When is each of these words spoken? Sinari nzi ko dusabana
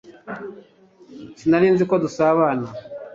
Sinari 1.39 1.67
nzi 1.73 1.83
ko 1.89 1.95
dusabana 2.03 2.67